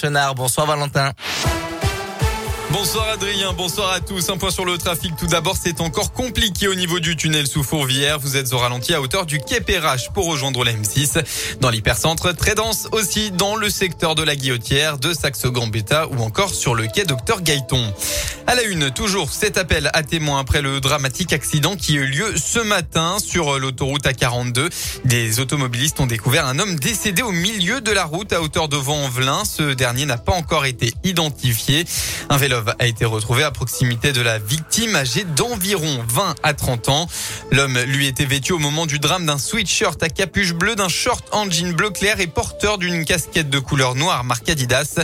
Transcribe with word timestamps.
Chenard, 0.00 0.36
bonsoir 0.36 0.64
Valentin. 0.68 1.12
Bonsoir 2.70 3.08
Adrien, 3.08 3.54
bonsoir 3.54 3.92
à 3.92 4.00
tous. 4.00 4.28
Un 4.28 4.36
point 4.36 4.50
sur 4.50 4.66
le 4.66 4.76
trafic. 4.76 5.16
Tout 5.16 5.26
d'abord, 5.26 5.56
c'est 5.56 5.80
encore 5.80 6.12
compliqué 6.12 6.68
au 6.68 6.74
niveau 6.74 7.00
du 7.00 7.16
tunnel 7.16 7.46
sous 7.46 7.62
Fourvière. 7.62 8.18
Vous 8.18 8.36
êtes 8.36 8.52
au 8.52 8.58
ralenti 8.58 8.92
à 8.92 9.00
hauteur 9.00 9.24
du 9.24 9.38
quai 9.38 9.62
Perrache 9.62 10.10
pour 10.10 10.26
rejoindre 10.26 10.64
la 10.64 10.72
M6. 10.72 11.24
Dans 11.62 11.70
l'hypercentre, 11.70 12.36
très 12.36 12.54
dense 12.54 12.86
aussi 12.92 13.30
dans 13.30 13.56
le 13.56 13.70
secteur 13.70 14.14
de 14.14 14.22
la 14.22 14.36
Guillotière, 14.36 14.98
de 14.98 15.14
Saxe-Gambetta 15.14 16.08
ou 16.08 16.22
encore 16.22 16.50
sur 16.50 16.74
le 16.74 16.86
quai 16.88 17.04
Docteur 17.04 17.40
Gaëton. 17.40 17.90
À 18.46 18.54
la 18.54 18.62
une, 18.62 18.90
toujours 18.90 19.30
cet 19.30 19.56
appel 19.56 19.90
à 19.94 20.02
témoins 20.02 20.40
après 20.40 20.62
le 20.62 20.80
dramatique 20.80 21.32
accident 21.32 21.74
qui 21.74 21.96
a 21.98 22.00
eu 22.02 22.06
lieu 22.06 22.34
ce 22.36 22.58
matin 22.58 23.16
sur 23.18 23.58
l'autoroute 23.58 24.04
A42. 24.04 24.70
Des 25.04 25.40
automobilistes 25.40 26.00
ont 26.00 26.06
découvert 26.06 26.46
un 26.46 26.58
homme 26.58 26.76
décédé 26.76 27.22
au 27.22 27.32
milieu 27.32 27.80
de 27.80 27.90
la 27.90 28.04
route 28.04 28.32
à 28.32 28.42
hauteur 28.42 28.68
de 28.68 28.76
Vent-en-Velin. 28.76 29.44
Ce 29.44 29.74
dernier 29.74 30.06
n'a 30.06 30.18
pas 30.18 30.32
encore 30.32 30.66
été 30.66 30.92
identifié. 31.04 31.84
Un 32.30 32.36
vélo 32.36 32.57
a 32.78 32.86
été 32.86 33.04
retrouvé 33.04 33.42
à 33.42 33.50
proximité 33.50 34.12
de 34.12 34.20
la 34.20 34.38
victime 34.38 34.96
âgée 34.96 35.24
d'environ 35.24 36.04
20 36.08 36.34
à 36.42 36.54
30 36.54 36.88
ans. 36.88 37.08
L'homme 37.50 37.78
lui 37.78 38.06
était 38.06 38.24
vêtu 38.24 38.52
au 38.52 38.58
moment 38.58 38.86
du 38.86 38.98
drame 38.98 39.26
d'un 39.26 39.38
sweatshirt 39.38 40.02
à 40.02 40.08
capuche 40.08 40.52
bleue, 40.52 40.74
d'un 40.74 40.88
short 40.88 41.26
en 41.32 41.50
jean 41.50 41.72
bleu 41.72 41.90
clair 41.90 42.20
et 42.20 42.26
porteur 42.26 42.78
d'une 42.78 43.04
casquette 43.04 43.50
de 43.50 43.58
couleur 43.58 43.94
noire 43.94 44.24
marque 44.24 44.48
Adidas. 44.48 45.00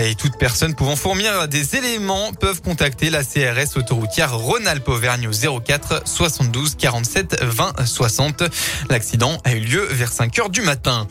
Et 0.00 0.14
toute 0.14 0.38
personne 0.38 0.74
pouvant 0.74 0.96
fournir 0.96 1.48
des 1.48 1.76
éléments 1.76 2.32
peuvent 2.32 2.62
contacter 2.62 3.10
la 3.10 3.22
CRS 3.22 3.76
autoroutière 3.76 4.36
Rhône-Alpes 4.36 4.88
Auvergne 4.88 5.28
04 5.30 6.02
72 6.06 6.74
47 6.76 7.42
20 7.42 7.86
60. 7.86 8.42
L'accident 8.90 9.38
a 9.44 9.54
eu 9.54 9.60
lieu 9.60 9.86
vers 9.90 10.12
5 10.12 10.38
heures 10.38 10.50
du 10.50 10.62
matin. 10.62 11.06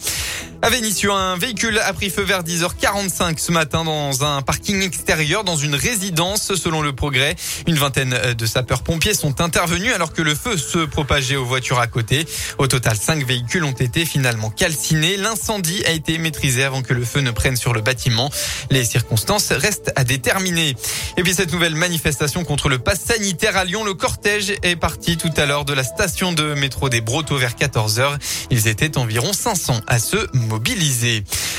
À 0.64 0.72
Vénissieux, 0.72 1.12
un 1.12 1.38
véhicule 1.38 1.78
a 1.78 1.94
pris 1.94 2.10
feu 2.10 2.24
vers 2.24 2.42
10h45 2.42 3.38
ce 3.38 3.52
matin 3.52 3.84
dans 3.84 4.24
un 4.24 4.42
parking 4.42 4.82
extérieur 4.82 5.44
dans 5.44 5.56
une 5.56 5.76
résidence. 5.76 6.56
Selon 6.56 6.82
le 6.82 6.94
progrès, 6.94 7.36
une 7.68 7.76
vingtaine 7.76 8.18
de 8.36 8.46
sapeurs-pompiers 8.48 9.14
sont 9.14 9.40
intervenus 9.40 9.94
alors 9.94 10.14
que 10.14 10.24
le 10.24 10.34
feu 10.34 10.58
se 10.58 10.80
propageait 10.80 11.36
aux 11.36 11.46
voitures 11.46 11.80
à 11.80 11.86
côté. 11.86 12.26
Au 12.58 12.66
total, 12.66 12.98
cinq 12.98 13.24
véhicules 13.24 13.64
ont 13.64 13.72
été 13.72 14.04
finalement 14.04 14.50
calcinés. 14.50 15.16
L'incendie 15.16 15.84
a 15.86 15.92
été 15.92 16.18
maîtrisé 16.18 16.64
avant 16.64 16.82
que 16.82 16.94
le 16.94 17.06
feu 17.06 17.22
ne 17.22 17.32
prenne 17.32 17.56
sur 17.56 17.74
le 17.74 17.82
bâtiment. 17.82 18.32
Les 18.72 18.84
circonstances 18.84 19.52
restent 19.52 19.92
à 19.96 20.04
déterminer. 20.04 20.76
Et 21.18 21.24
puis 21.24 21.36
cette 21.36 21.54
nouvelle 21.54 21.76
manifestation 21.76 22.44
contre 22.44 22.68
le 22.68 22.80
pass 22.80 23.02
sanitaire 23.02 23.58
à 23.58 23.64
Lyon, 23.64 23.84
le 23.84 23.94
cortège 23.94 24.54
est 24.64 24.76
parti 24.76 25.18
tout 25.18 25.32
à 25.38 25.46
l'heure 25.46 25.66
de 25.66 25.74
la 25.74 25.84
station 25.84 26.34
de 26.34 26.56
métro 26.56 26.90
des 26.90 27.02
Brotteaux 27.02 27.38
vers 27.38 27.54
14h. 27.54 28.18
Ils 28.50 28.68
étaient 28.68 28.98
environ 28.98 29.34
500 29.34 29.82
à 29.86 30.00
se 30.00 30.18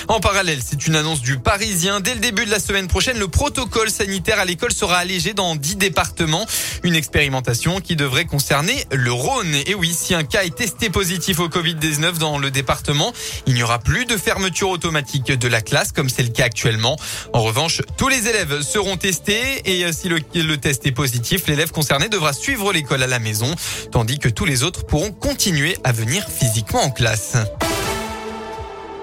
En 0.09 0.21
parallèle, 0.21 0.61
c'est 0.65 0.87
une 0.87 0.97
annonce 0.97 1.21
du 1.21 1.39
Parisien. 1.39 2.01
Dès 2.01 2.15
le 2.15 2.21
début 2.21 2.47
de 2.47 2.51
la 2.51 2.61
semaine 2.61 2.89
prochaine, 2.89 3.19
le 3.19 3.29
protocole 3.29 3.91
sanitaire 3.91 4.39
à 4.39 4.45
l'école 4.45 4.73
sera 4.73 4.97
allégé 4.97 5.35
dans 5.35 5.55
10 5.55 5.77
départements. 5.77 6.47
Une 6.83 6.95
expérimentation 6.95 7.81
qui 7.81 7.97
devrait 7.97 8.25
concerner 8.25 8.85
le 8.91 9.13
Rhône. 9.13 9.55
Et 9.67 9.75
oui, 9.75 9.95
si 9.95 10.15
un 10.15 10.25
cas 10.25 10.45
est 10.45 10.55
testé 10.55 10.89
positif 10.89 11.41
au 11.41 11.49
Covid-19 11.49 12.19
dans 12.19 12.39
le 12.39 12.51
département, 12.51 13.13
il 13.47 13.55
n'y 13.55 13.63
aura 13.63 13.79
plus 13.79 14.07
de 14.07 14.17
fermeture 14.17 14.71
automatique 14.71 15.31
de 15.31 15.49
la 15.49 15.61
classe 15.61 15.93
comme 15.93 16.09
c'est 16.09 16.23
le 16.23 16.31
cas 16.31 16.45
actuellement. 16.45 16.97
En 17.33 17.43
revanche, 17.43 17.83
tous 17.97 18.09
les 18.09 18.29
élèves 18.29 18.63
seront 18.63 18.97
testés 18.97 19.63
et 19.67 19.85
euh, 19.85 19.93
si 19.93 20.09
le 20.09 20.57
test 20.57 20.87
est 20.87 20.93
positif, 20.93 21.47
l'élève 21.47 21.71
concerné 21.71 22.09
devra 22.09 22.33
suivre 22.33 22.73
l'école 22.73 23.03
à 23.03 23.07
la 23.07 23.19
maison, 23.19 23.55
tandis 23.93 24.19
que 24.19 24.29
tous 24.29 24.45
les 24.47 24.63
autres 24.63 24.87
pourront 24.87 25.13
continuer 25.13 25.77
à 25.85 25.93
venir 25.93 26.27
physiquement 26.29 26.83
en 26.83 26.91
classe. 26.91 27.37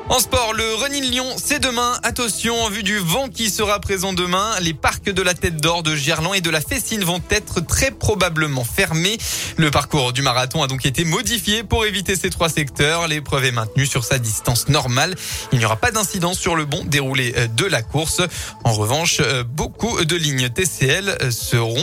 En 0.08 0.20
sport, 0.20 0.54
le 0.54 0.76
Running 0.76 1.04
Lyon, 1.04 1.26
c'est 1.36 1.58
demain. 1.58 1.98
Attention, 2.04 2.62
en 2.62 2.70
vue 2.70 2.84
du 2.84 3.00
vent 3.00 3.28
qui 3.28 3.50
sera 3.50 3.80
présent 3.80 4.14
demain, 4.14 4.52
les 4.62 4.76
parcs 4.76 5.10
de 5.10 5.22
la 5.24 5.34
Tête 5.34 5.58
d'Or, 5.58 5.82
de 5.82 5.96
Gerland 5.96 6.36
et 6.36 6.42
de 6.42 6.52
la 6.52 6.62
Fessine 6.62 7.04
vont 7.04 7.22
être 7.32 7.60
très 7.60 7.90
probablement 7.90 8.64
fermés. 8.64 9.18
Le 9.58 9.72
parcours 9.72 10.14
du 10.14 10.22
marathon 10.22 10.62
a 10.62 10.68
donc 10.68 10.86
été 10.86 11.06
modifié 11.06 11.64
pour 11.64 11.86
éviter 11.86 12.16
ces 12.16 12.30
trois 12.30 12.50
secteurs. 12.50 13.08
L'épreuve 13.08 13.46
est 13.46 13.52
maintenue 13.52 13.88
sur 13.88 14.04
sa 14.04 14.20
distance 14.20 14.70
normale. 14.70 15.16
Il 15.52 15.58
n'y 15.58 15.66
aura 15.66 15.76
pas 15.76 15.90
d'incidence 15.90 16.38
sur 16.38 16.56
le 16.56 16.66
bon 16.66 16.84
déroulé 16.86 17.34
euh, 17.36 17.48
de 17.48 17.66
la 17.66 17.82
course. 17.82 18.22
En 18.64 18.74
revanche, 18.74 19.18
euh, 19.22 19.44
beaucoup 19.44 20.06
de 20.06 20.16
lignes 20.16 20.50
TCL 20.50 21.18
euh, 21.24 21.32
seront 21.32 21.76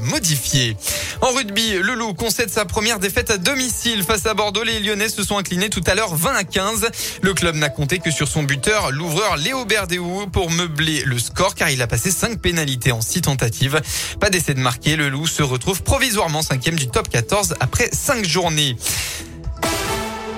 modifiées. 0.00 0.76
En 1.20 1.28
rugby, 1.32 1.74
le 1.74 1.94
Loup 1.94 2.14
concède 2.14 2.50
sa 2.50 2.64
première 2.64 2.98
défaite 2.98 3.30
à 3.30 3.36
domicile 3.36 4.02
face 4.02 4.24
à 4.26 4.32
Bordeaux. 4.32 4.62
Les 4.62 4.80
Lyonnais 4.80 5.08
se 5.08 5.22
sont 5.22 5.36
inclinés 5.36 5.68
tout 5.68 5.82
à 5.86 5.94
l'heure 5.94 6.14
20 6.14 6.34
à 6.34 6.44
15. 6.44 6.88
Le 7.20 7.34
club 7.34 7.56
n'a 7.66 7.70
compté 7.70 7.98
que 7.98 8.12
sur 8.12 8.28
son 8.28 8.44
buteur, 8.44 8.92
l'ouvreur 8.92 9.36
Léo 9.36 9.64
Berdéou, 9.64 10.28
pour 10.28 10.52
meubler 10.52 11.02
le 11.04 11.18
score 11.18 11.56
car 11.56 11.68
il 11.68 11.82
a 11.82 11.88
passé 11.88 12.12
5 12.12 12.38
pénalités 12.38 12.92
en 12.92 13.00
6 13.00 13.22
tentatives. 13.22 13.80
Pas 14.20 14.30
d'essai 14.30 14.54
de 14.54 14.60
marquer, 14.60 14.94
le 14.94 15.08
Loup 15.08 15.26
se 15.26 15.42
retrouve 15.42 15.82
provisoirement 15.82 16.42
cinquième 16.42 16.76
du 16.76 16.86
top 16.86 17.08
14 17.08 17.56
après 17.58 17.88
5 17.90 18.24
journées. 18.24 18.76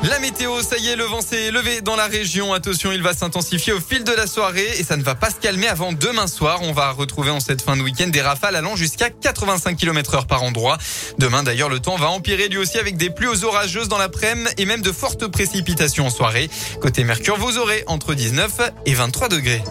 La 0.08 0.20
météo, 0.20 0.62
ça 0.62 0.78
y 0.78 0.88
est, 0.88 0.96
le 0.96 1.04
vent 1.04 1.20
s'est 1.20 1.50
levé 1.50 1.82
dans 1.82 1.94
la 1.94 2.06
région. 2.06 2.54
Attention, 2.54 2.92
il 2.92 3.02
va 3.02 3.12
s'intensifier 3.12 3.74
au 3.74 3.80
fil 3.80 4.04
de 4.04 4.12
la 4.12 4.26
soirée 4.26 4.66
et 4.78 4.82
ça 4.82 4.96
ne 4.96 5.02
va 5.02 5.14
pas 5.14 5.28
se 5.28 5.34
calmer 5.34 5.68
avant 5.68 5.92
demain 5.92 6.26
soir. 6.26 6.60
On 6.62 6.72
va 6.72 6.92
retrouver 6.92 7.30
en 7.30 7.40
cette 7.40 7.60
fin 7.60 7.76
de 7.76 7.82
week-end 7.82 8.08
des 8.08 8.22
rafales 8.22 8.56
allant 8.56 8.74
jusqu'à 8.74 9.10
85 9.10 9.76
km 9.76 10.14
heure 10.14 10.26
par 10.26 10.44
endroit. 10.44 10.78
Demain 11.18 11.42
d'ailleurs, 11.42 11.68
le 11.68 11.80
temps 11.80 11.96
va 11.96 12.08
empirer 12.08 12.48
lui 12.48 12.56
aussi 12.56 12.78
avec 12.78 12.96
des 12.96 13.10
pluies 13.10 13.44
orageuses 13.44 13.88
dans 13.88 13.98
l'après-midi 13.98 14.48
et 14.56 14.64
même 14.64 14.80
de 14.80 14.92
fortes 14.92 15.26
précipitations 15.26 16.06
en 16.06 16.10
soirée. 16.10 16.48
Côté 16.80 17.04
Mercure, 17.04 17.36
vous 17.36 17.58
aurez 17.58 17.84
entre 17.86 18.14
19 18.14 18.72
et 18.86 18.94
23 18.94 19.28
degrés. 19.28 19.62